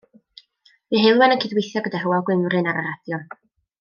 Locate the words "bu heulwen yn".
0.93-1.43